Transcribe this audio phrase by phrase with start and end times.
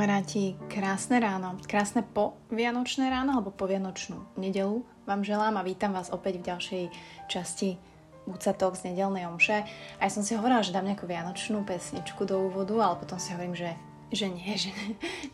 [0.00, 5.92] Kamaráti, krásne ráno, krásne po Vianočné ráno alebo po Vianočnú nedelu vám želám a vítam
[5.92, 6.84] vás opäť v ďalšej
[7.28, 7.76] časti
[8.24, 9.60] Úcatok z nedelnej omše.
[10.00, 13.36] A ja som si hovorila, že dám nejakú vianočnú pesničku do úvodu, ale potom si
[13.36, 13.76] hovorím, že,
[14.08, 14.72] že nie, že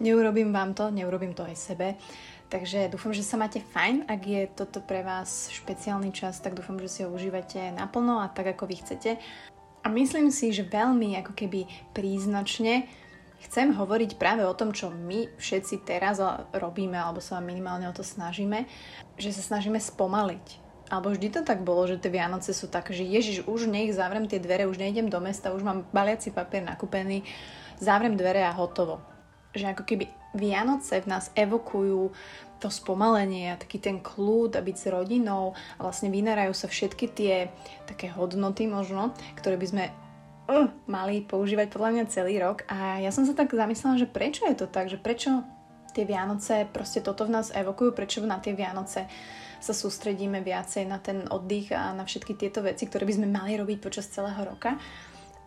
[0.03, 1.95] neurobím vám to, neurobím to aj sebe.
[2.51, 4.11] Takže dúfam, že sa máte fajn.
[4.11, 8.27] Ak je toto pre vás špeciálny čas, tak dúfam, že si ho užívate naplno a
[8.35, 9.15] tak, ako vy chcete.
[9.87, 13.06] A myslím si, že veľmi ako keby príznačne
[13.47, 16.19] chcem hovoriť práve o tom, čo my všetci teraz
[16.51, 18.67] robíme, alebo sa minimálne o to snažíme,
[19.17, 20.67] že sa snažíme spomaliť.
[20.87, 24.31] Alebo vždy to tak bolo, že tie Vianoce sú tak, že Ježiš, už nech zavrem
[24.31, 27.27] tie dvere, už nejdem do mesta, už mám baliaci papier nakúpený,
[27.83, 29.03] zavrem dvere a hotovo.
[29.51, 30.05] Že ako keby
[30.37, 32.13] Vianoce v nás evokujú
[32.61, 37.07] to spomalenie a taký ten kľud a byť s rodinou a vlastne vynárajú sa všetky
[37.13, 37.35] tie
[37.85, 39.85] také hodnoty možno, ktoré by sme
[40.49, 44.47] uh, mali používať podľa mňa celý rok a ja som sa tak zamyslela, že prečo
[44.47, 45.43] je to tak, že prečo
[45.97, 49.09] tie Vianoce proste toto v nás evokujú, prečo na tie Vianoce
[49.57, 53.57] sa sústredíme viacej na ten oddych a na všetky tieto veci, ktoré by sme mali
[53.57, 54.77] robiť počas celého roka.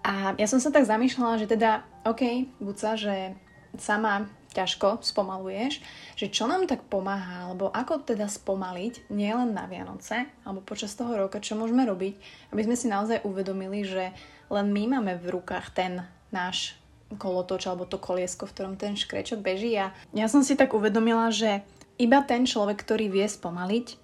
[0.02, 3.38] A ja som sa tak zamýšľala, že teda, OK, Buca, že
[3.78, 5.78] sama ťažko spomaluješ,
[6.18, 11.14] že čo nám tak pomáha, alebo ako teda spomaliť nielen na Vianoce, alebo počas toho
[11.14, 12.18] roka, čo môžeme robiť,
[12.50, 14.10] aby sme si naozaj uvedomili, že
[14.50, 16.78] len my máme v rukách ten náš
[17.18, 21.34] kolotoč alebo to koliesko, v ktorom ten škrečok beží a ja som si tak uvedomila,
[21.34, 21.66] že
[21.98, 23.98] iba ten človek, ktorý vie spomaliť,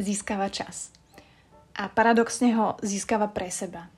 [0.00, 0.94] získava čas.
[1.76, 3.92] A paradoxne ho získava pre seba.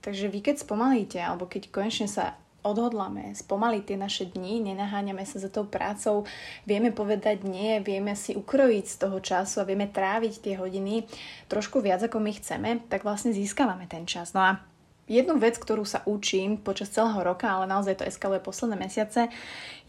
[0.00, 5.40] Takže vy keď spomalíte, alebo keď konečne sa odhodláme spomaliť tie naše dni, nenaháňame sa
[5.40, 6.28] za tou prácou,
[6.68, 11.08] vieme povedať nie, vieme si ukrojiť z toho času a vieme tráviť tie hodiny
[11.48, 14.36] trošku viac ako my chceme, tak vlastne získavame ten čas.
[14.36, 14.60] No a
[15.10, 19.26] jednu vec, ktorú sa učím počas celého roka, ale naozaj to eskaluje posledné mesiace,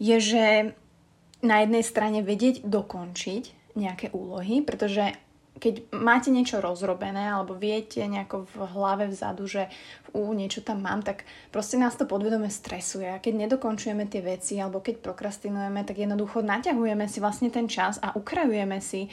[0.02, 0.44] je, že
[1.46, 5.14] na jednej strane vedieť dokončiť nejaké úlohy, pretože
[5.62, 9.70] keď máte niečo rozrobené alebo viete nejako v hlave vzadu, že
[10.10, 11.22] u niečo tam mám, tak
[11.54, 13.06] proste nás to podvedome stresuje.
[13.06, 18.02] A keď nedokončujeme tie veci alebo keď prokrastinujeme, tak jednoducho naťahujeme si vlastne ten čas
[18.02, 19.06] a ukrajujeme si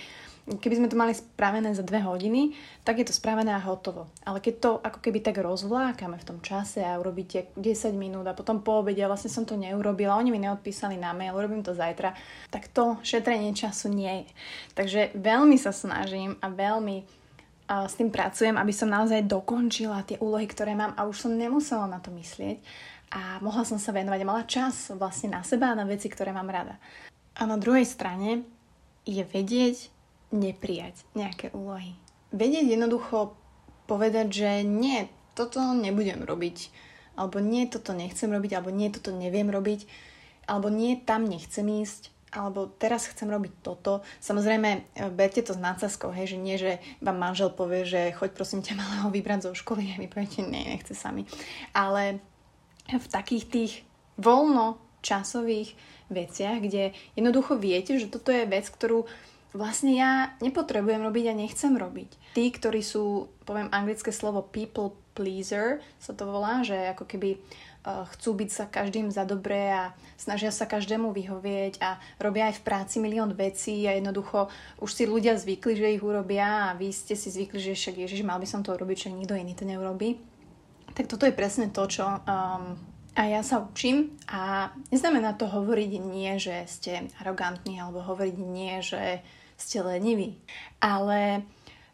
[0.58, 4.10] keby sme to mali spravené za dve hodiny, tak je to spravené a hotovo.
[4.26, 8.34] Ale keď to ako keby tak rozvlákame v tom čase a urobíte 10 minút a
[8.34, 12.18] potom po obede vlastne som to neurobila, oni mi neodpísali na mail, urobím to zajtra,
[12.50, 14.30] tak to šetrenie času nie je.
[14.74, 17.20] Takže veľmi sa snažím a veľmi
[17.70, 21.86] s tým pracujem, aby som naozaj dokončila tie úlohy, ktoré mám a už som nemusela
[21.86, 22.58] na to myslieť
[23.14, 26.34] a mohla som sa venovať a mala čas vlastne na seba a na veci, ktoré
[26.34, 26.82] mám rada.
[27.38, 28.42] A na druhej strane
[29.06, 29.90] je vedieť,
[30.30, 31.98] neprijať nejaké úlohy.
[32.30, 33.34] Vedieť jednoducho
[33.90, 36.70] povedať, že nie, toto nebudem robiť,
[37.18, 39.90] alebo nie, toto nechcem robiť, alebo nie, toto neviem robiť,
[40.46, 44.06] alebo nie, tam nechcem ísť, alebo teraz chcem robiť toto.
[44.22, 48.30] Samozrejme, e, berte to s nácaskou, hej, že nie, že vám manžel povie, že choď
[48.38, 51.26] prosím ťa malého vybrať zo školy a vy poviete, nie, nechce sami.
[51.74, 52.22] Ale
[52.86, 53.74] v takých tých
[54.22, 55.74] voľno časových
[56.10, 59.06] veciach, kde jednoducho viete, že toto je vec, ktorú
[59.54, 62.38] vlastne ja nepotrebujem robiť a nechcem robiť.
[62.38, 68.06] Tí, ktorí sú, poviem anglické slovo people pleaser, sa to volá, že ako keby uh,
[68.16, 72.66] chcú byť sa každým za dobré a snažia sa každému vyhovieť a robia aj v
[72.66, 74.48] práci milión vecí a jednoducho
[74.80, 78.22] už si ľudia zvykli, že ich urobia a vy ste si zvykli, že však Ježiš,
[78.22, 80.22] mal by som to urobiť, však nikto iný to neurobí.
[80.94, 82.78] Tak toto je presne to, čo um,
[83.20, 88.80] a ja sa učím a neznamená to hovoriť nie, že ste arogantní alebo hovoriť nie,
[88.80, 89.20] že
[89.60, 90.40] ste leniví.
[90.80, 91.44] Ale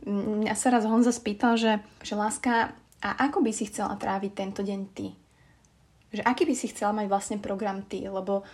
[0.06, 4.62] mňa sa raz Honza spýtal, že, že láska, a ako by si chcela tráviť tento
[4.62, 5.18] deň ty?
[6.14, 8.06] Že aký by si chcela mať vlastne program ty?
[8.06, 8.46] Lebo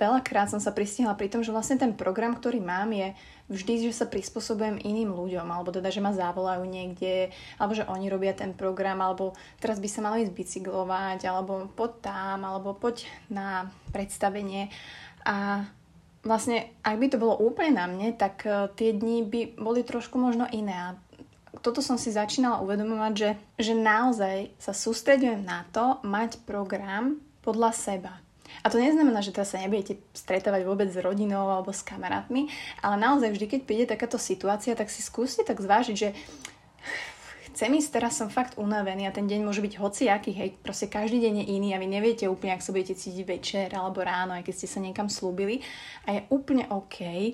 [0.00, 3.12] veľakrát som sa pristihla pri tom, že vlastne ten program, ktorý mám, je
[3.52, 7.28] vždy, že sa prispôsobujem iným ľuďom, alebo teda, že ma zavolajú niekde,
[7.60, 11.92] alebo že oni robia ten program, alebo teraz by sa mali ísť bicyklovať, alebo poď
[12.00, 14.72] tam, alebo poď na predstavenie.
[15.28, 15.68] A
[16.24, 20.16] vlastne, ak by to bolo úplne na mne, tak uh, tie dni by boli trošku
[20.16, 20.72] možno iné.
[20.72, 20.88] A
[21.62, 27.70] toto som si začínala uvedomovať, že, že naozaj sa sústredujem na to mať program podľa
[27.70, 28.12] seba.
[28.60, 32.52] A to neznamená, že teraz sa nebudete stretávať vôbec s rodinou alebo s kamarátmi,
[32.84, 36.12] ale naozaj vždy, keď príde takáto situácia, tak si skúste tak zvážiť, že
[37.52, 41.20] chcem ísť, teraz som fakt unavený a ten deň môže byť hociaký, hej, proste každý
[41.24, 44.44] deň je iný a vy neviete úplne, ak sa budete cítiť večer alebo ráno, aj
[44.44, 45.64] keď ste sa niekam slúbili
[46.04, 47.32] a je úplne OK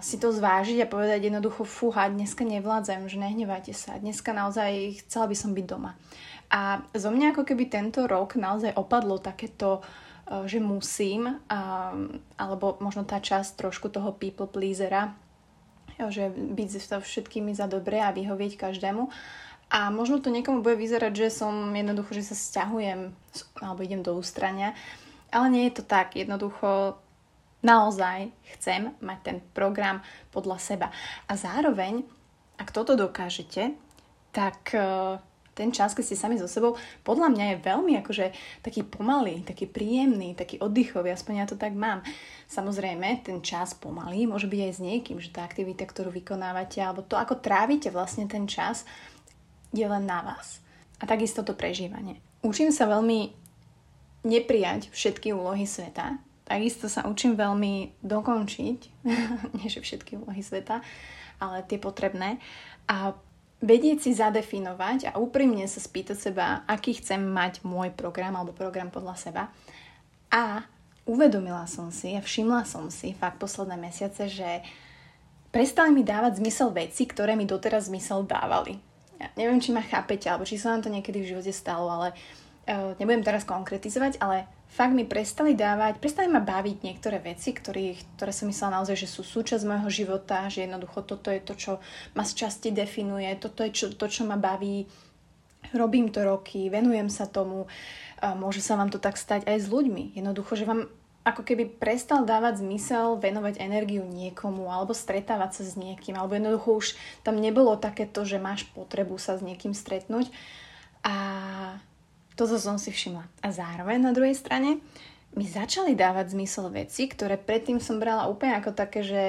[0.00, 5.28] si to zvážiť a povedať jednoducho, fúha, dneska nevládzam, že nehnevajte sa, dneska naozaj chcela
[5.28, 5.92] by som byť doma.
[6.48, 9.84] A zo mňa ako keby tento rok naozaj opadlo takéto
[10.44, 11.40] že musím,
[12.36, 15.16] alebo možno tá časť trošku toho people pleasera,
[15.96, 19.08] že byť so všetkými za dobre a vyhovieť každému.
[19.72, 23.08] A možno to niekomu bude vyzerať, že som jednoducho, že sa stiahujem
[23.56, 24.76] alebo idem do ústrania,
[25.32, 26.12] ale nie je to tak.
[26.12, 27.00] Jednoducho
[27.62, 30.88] naozaj chcem mať ten program podľa seba.
[31.26, 32.06] A zároveň,
[32.58, 33.74] ak toto dokážete,
[34.30, 34.74] tak
[35.58, 38.26] ten čas, keď ste sami so sebou, podľa mňa je veľmi akože
[38.62, 42.06] taký pomalý, taký príjemný, taký oddychový, aspoň ja to tak mám.
[42.46, 47.02] Samozrejme, ten čas pomalý môže byť aj s niekým, že tá aktivita, ktorú vykonávate, alebo
[47.02, 48.86] to, ako trávite vlastne ten čas,
[49.74, 50.62] je len na vás.
[51.02, 52.22] A takisto to prežívanie.
[52.46, 53.34] Učím sa veľmi
[54.22, 56.22] neprijať všetky úlohy sveta.
[56.48, 58.78] Takisto sa učím veľmi dokončiť,
[59.60, 60.80] nie že všetky úlohy sveta,
[61.36, 62.40] ale tie potrebné.
[62.88, 63.12] A
[63.60, 68.88] vedieť si zadefinovať a úprimne sa spýtať seba, aký chcem mať môj program alebo program
[68.88, 69.42] podľa seba.
[70.32, 70.64] A
[71.04, 74.64] uvedomila som si a všimla som si fakt posledné mesiace, že
[75.52, 78.80] prestali mi dávať zmysel veci, ktoré mi doteraz zmysel dávali.
[79.18, 82.08] Ja neviem, či ma chápete, alebo či sa vám to niekedy v živote stalo, ale
[82.14, 87.98] uh, nebudem teraz konkretizovať, ale fakt mi prestali dávať, prestali ma baviť niektoré veci, ktoré,
[88.14, 91.72] ktoré som myslela naozaj, že sú súčasť môjho života, že jednoducho toto je to, čo
[92.14, 94.86] ma z časti definuje, toto je čo, to, čo ma baví,
[95.74, 97.66] robím to roky, venujem sa tomu,
[98.38, 100.14] môže sa vám to tak stať aj s ľuďmi.
[100.14, 100.86] Jednoducho, že vám
[101.26, 106.70] ako keby prestal dávať zmysel venovať energiu niekomu alebo stretávať sa s niekým, alebo jednoducho
[106.72, 106.86] už
[107.20, 110.32] tam nebolo takéto, že máš potrebu sa s niekým stretnúť
[111.04, 111.16] a
[112.38, 113.26] toto som si všimla.
[113.42, 114.78] A zároveň na druhej strane
[115.34, 119.22] mi začali dávať zmysel veci, ktoré predtým som brala úplne ako také, že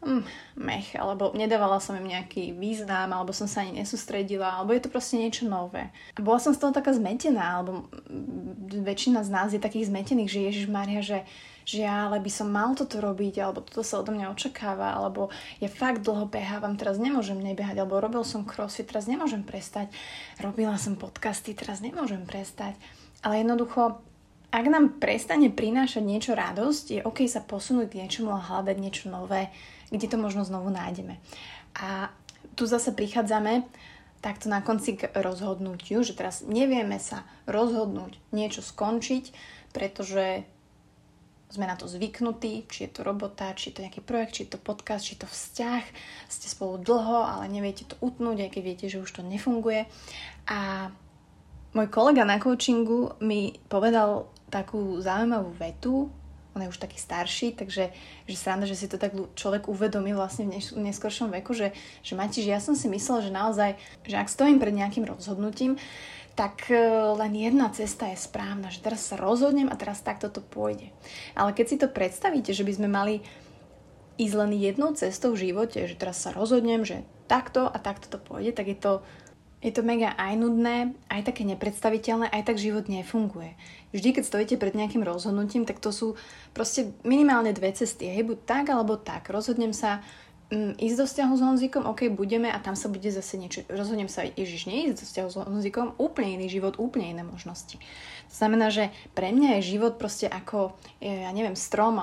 [0.00, 0.24] hm,
[0.56, 4.88] mech, alebo nedávala som im nejaký význam, alebo som sa ani nesústredila, alebo je to
[4.88, 5.92] proste niečo nové.
[6.16, 7.86] A bola som z toho taká zmetená, alebo
[8.72, 11.28] väčšina z nás je takých zmetených, že Ježiš Maria, že
[11.70, 15.30] že ja ale by som mal toto robiť, alebo toto sa odo mňa očakáva, alebo
[15.62, 19.94] ja fakt dlho behávam, teraz nemôžem nebehať, alebo robil som crossfit, teraz nemôžem prestať,
[20.42, 22.74] robila som podcasty, teraz nemôžem prestať.
[23.22, 24.02] Ale jednoducho,
[24.50, 29.06] ak nám prestane prinášať niečo radosť, je OK sa posunúť k niečomu a hľadať niečo
[29.06, 29.54] nové,
[29.94, 31.22] kde to možno znovu nájdeme.
[31.78, 32.10] A
[32.58, 33.62] tu zase prichádzame
[34.18, 39.32] takto na konci k rozhodnutiu, že teraz nevieme sa rozhodnúť niečo skončiť,
[39.70, 40.44] pretože
[41.50, 44.54] sme na to zvyknutí, či je to robota, či je to nejaký projekt, či je
[44.54, 45.84] to podcast, či je to vzťah,
[46.30, 49.90] ste spolu dlho, ale neviete to utnúť, aj keď viete, že už to nefunguje.
[50.46, 50.90] A
[51.74, 56.10] môj kolega na coachingu mi povedal takú zaujímavú vetu,
[56.50, 57.94] on je už taký starší, takže
[58.26, 61.70] že sranda, že si to tak človek uvedomí vlastne v neskoršom veku, že,
[62.02, 63.70] že Matiš, ja som si myslela, že naozaj,
[64.02, 65.78] že ak stojím pred nejakým rozhodnutím,
[66.34, 66.78] tak e,
[67.16, 70.88] len jedna cesta je správna, že teraz sa rozhodnem a teraz takto to pôjde.
[71.34, 73.14] Ale keď si to predstavíte, že by sme mali
[74.20, 78.18] ísť len jednou cestou v živote, že teraz sa rozhodnem, že takto a takto to
[78.20, 78.92] pôjde, tak je to,
[79.64, 83.56] je to mega aj nudné, aj také nepredstaviteľné, aj tak život nefunguje.
[83.96, 86.20] Vždy, keď stojíte pred nejakým rozhodnutím, tak to sú
[86.52, 88.12] proste minimálne dve cesty.
[88.12, 89.32] Hej, buď tak, alebo tak.
[89.32, 90.04] Rozhodnem sa,
[90.50, 94.10] mm, ísť do vzťahu s Honzikom, ok, budeme a tam sa bude zase niečo, rozhodnem
[94.10, 97.78] sa, Ježiš, neísť do vzťahu s Honzikom, úplne iný život, úplne iné možnosti.
[98.30, 101.98] To znamená, že pre mňa je život proste ako, ja neviem, strom,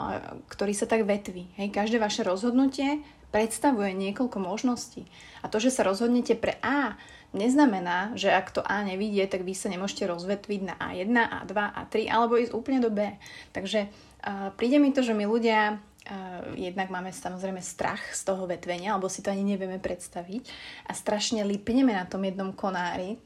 [0.52, 1.48] ktorý sa tak vetví.
[1.56, 3.00] Hej, každé vaše rozhodnutie
[3.32, 5.08] predstavuje niekoľko možností.
[5.44, 7.00] A to, že sa rozhodnete pre A,
[7.36, 11.94] neznamená, že ak to A nevidie, tak vy sa nemôžete rozvetviť na A1, A2, A3
[12.08, 13.14] alebo ísť úplne do B.
[13.52, 15.80] Takže uh, príde mi to, že my ľudia
[16.56, 20.44] jednak máme samozrejme strach z toho vetvenia, alebo si to ani nevieme predstaviť
[20.88, 23.20] a strašne lípneme na tom jednom konári.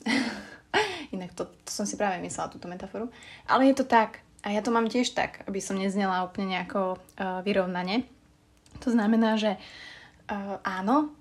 [1.15, 3.11] Inak to, to som si práve myslela, túto metaforu.
[3.45, 4.25] Ale je to tak.
[4.41, 8.09] A ja to mám tiež tak, aby som neznela úplne nejako uh, vyrovnane.
[8.81, 9.61] To znamená, že
[10.31, 11.13] uh, áno,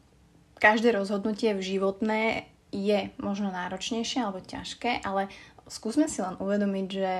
[0.57, 5.29] každé rozhodnutie v životné je možno náročnejšie alebo ťažké, ale
[5.69, 7.13] skúsme si len uvedomiť, že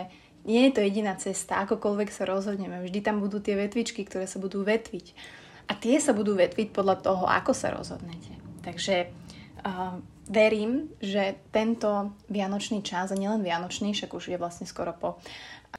[0.45, 2.81] nie je to jediná cesta, akokoľvek sa rozhodneme.
[2.81, 5.13] Vždy tam budú tie vetvičky, ktoré sa budú vetviť.
[5.71, 8.35] A tie sa budú vetviť podľa toho, ako sa rozhodnete.
[8.65, 14.95] Takže uh, verím, že tento vianočný čas, a nielen vianočný, však už je vlastne skoro
[14.97, 15.19] po,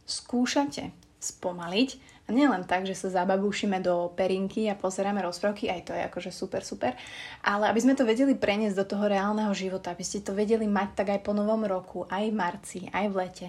[0.04, 0.92] skúšate
[1.22, 1.90] spomaliť
[2.26, 6.32] a nielen tak, že sa zababúšime do perinky a pozeráme rozprávky, aj to je akože
[6.34, 6.98] super, super,
[7.46, 10.90] ale aby sme to vedeli preniesť do toho reálneho života, aby ste to vedeli mať
[10.98, 13.48] tak aj po novom roku, aj v marci, aj v lete,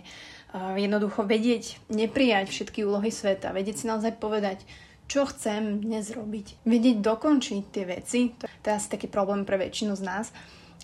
[0.53, 4.65] jednoducho vedieť, neprijať všetky úlohy sveta, vedieť si naozaj povedať,
[5.09, 6.65] čo chcem dnes robiť.
[6.65, 10.27] Vedieť dokončiť tie veci, to je asi taký problém pre väčšinu z nás,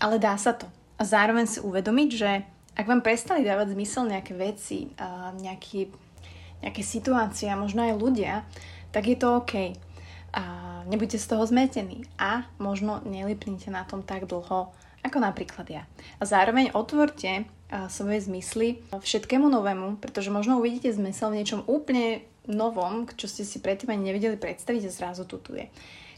[0.01, 0.69] ale dá sa to.
[0.99, 2.45] A zároveň si uvedomiť, že
[2.77, 4.93] ak vám prestali dávať zmysel nejaké veci,
[5.43, 5.91] nejaký,
[6.63, 8.47] nejaké situácie a možno aj ľudia,
[8.93, 9.75] tak je to OK.
[10.33, 10.43] A
[10.87, 14.71] nebuďte z toho zmetení a možno nelipnite na tom tak dlho,
[15.03, 15.83] ako napríklad ja.
[16.21, 23.05] A zároveň otvorte svoje zmysly všetkému novému, pretože možno uvidíte zmysel v niečom úplne novom,
[23.13, 25.69] čo ste si predtým ani nevedeli predstaviť a zrazu tu tu je.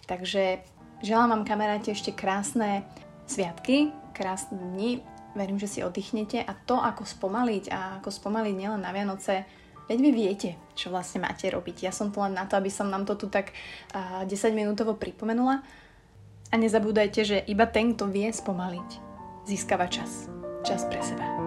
[0.07, 0.63] Takže
[1.03, 2.87] želám vám kamaráti ešte krásne
[3.27, 5.03] sviatky, krásne dni,
[5.35, 9.43] verím, že si oddychnete a to, ako spomaliť a ako spomaliť nielen na Vianoce,
[9.91, 11.83] veď vy viete, čo vlastne máte robiť.
[11.83, 13.51] Ja som tu len na to, aby som nám to tu tak
[13.91, 15.67] 10 minútovo pripomenula.
[16.51, 18.91] A nezabúdajte, že iba ten, kto vie spomaliť,
[19.47, 20.27] získava čas.
[20.67, 21.40] Čas pre seba.